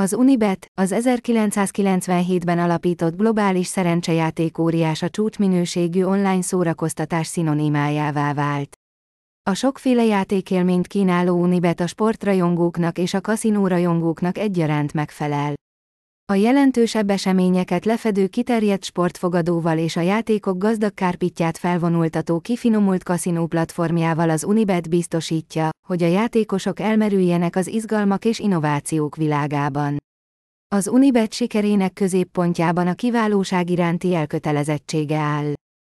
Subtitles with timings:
[0.00, 8.76] Az Unibet, az 1997-ben alapított globális szerencsejáték óriás a csúcsminőségű online szórakoztatás szinonimájává vált.
[9.50, 15.54] A sokféle játékélményt kínáló Unibet a sportrajongóknak és a kaszinórajongóknak egyaránt megfelel.
[16.32, 24.30] A jelentősebb eseményeket lefedő kiterjedt sportfogadóval és a játékok gazdag kárpitját felvonultató kifinomult kaszinó platformjával
[24.30, 29.96] az Unibet biztosítja, hogy a játékosok elmerüljenek az izgalmak és innovációk világában.
[30.74, 35.52] Az Unibet sikerének középpontjában a kiválóság iránti elkötelezettsége áll.